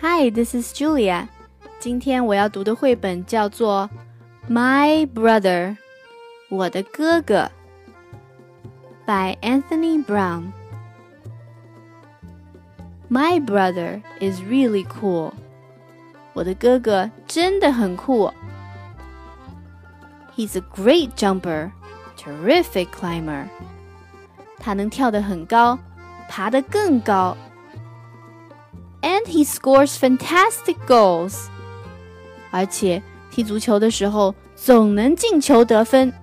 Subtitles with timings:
[0.00, 1.26] Hi, this is Julia.
[1.26, 1.28] Julia。
[1.80, 3.90] 今天我要读的绘本叫做
[4.52, 5.76] 《My Brother》，
[6.48, 7.50] 我的哥哥
[9.04, 10.52] ，by Anthony Browne。
[13.10, 15.30] My brother is really cool.
[15.30, 15.32] cool。
[16.32, 18.32] 我的哥哥真的很酷。
[20.36, 21.72] He's a great jumper,
[22.16, 23.48] terrific climber。
[24.58, 25.78] 他能跳得很高，
[26.28, 27.36] 爬得更高。
[29.01, 31.47] And he scores fantastic goals.
[32.51, 36.13] 而且踢足球的时候总能进球得分。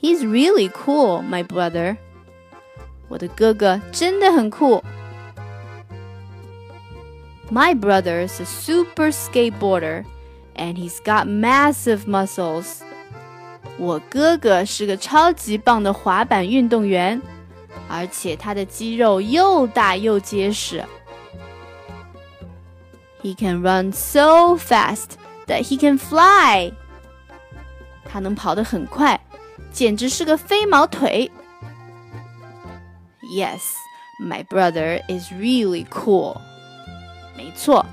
[0.00, 1.96] He's really cool, my brother.
[3.08, 4.82] 我的哥哥真的很酷。
[7.50, 10.04] My brother's a super skateboarder,
[10.54, 12.78] and he's got massive muscles.
[13.76, 17.20] 我哥哥是个超级棒的滑板运动员，
[17.88, 20.84] 而且他的肌肉又大又结实。
[23.22, 25.16] He can run so fast
[25.46, 26.72] that he can fly.
[28.04, 29.20] 他能跑得很快，
[29.72, 31.30] 简直是个飞毛腿。
[33.32, 33.60] Yes,
[34.20, 36.36] my brother is really cool.
[37.36, 37.86] 没错，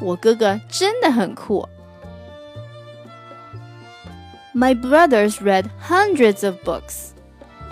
[0.00, 1.68] 我哥哥真的很酷。
[4.52, 7.10] My brother's read hundreds of books,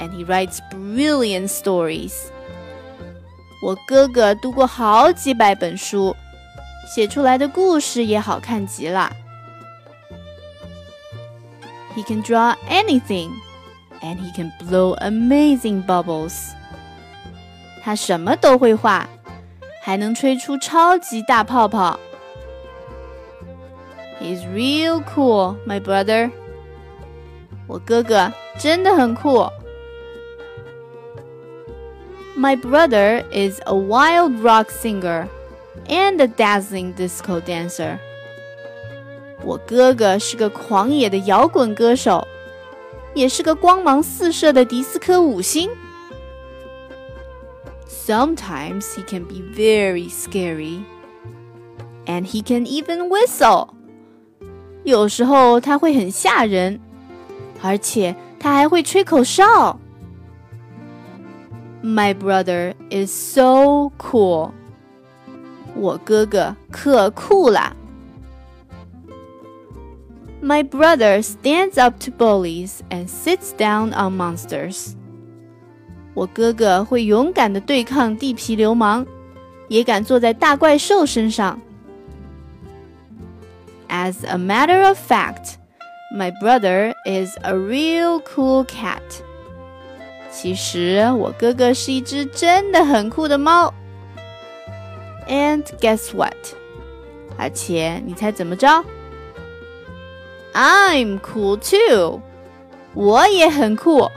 [0.02, 2.12] and he writes brilliant stories.
[3.62, 6.14] 我哥哥读过好几百本书，
[6.94, 9.10] 写出来的故事也好看极了。
[11.96, 13.30] He can draw anything,
[14.00, 16.52] and he can blow amazing bubbles.
[17.82, 19.08] 他什么都会画。
[19.80, 21.98] 还能吹出超级大泡泡。
[24.20, 26.30] He's real cool, my brother.
[27.66, 29.48] 我哥哥真的很酷。
[32.42, 35.28] My brother is a wild rock singer
[35.88, 37.98] and a dazzling disco dancer.
[39.44, 42.26] 我哥哥是个狂野的摇滚歌手，
[43.14, 45.70] 也是个光芒四射的迪斯科舞星。
[47.88, 50.82] Sometimes he can be very scary.
[52.06, 53.68] And he can even whistle.
[54.84, 56.80] 有时候他会很吓人，
[57.62, 59.78] 而且他还会吹口哨。
[61.82, 64.52] My brother is so cool.
[65.76, 67.74] 我哥哥可酷啦。
[70.42, 74.94] My brother stands up to bullies and sits down on monsters.
[76.14, 79.06] 我哥哥会勇敢的对抗地痞流氓，
[79.68, 81.60] 也敢坐在大怪兽身上。
[83.88, 85.54] As a matter of fact,
[86.14, 89.00] my brother is a real cool cat.
[90.33, 93.71] 其实我哥哥是一只真的很酷的猫。
[95.27, 96.35] And guess what？
[97.37, 98.67] 而且你猜怎么着
[100.53, 102.19] ？I'm cool too.
[102.95, 104.09] 我也很酷。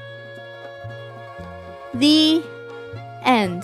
[1.93, 2.43] The
[3.25, 3.63] end.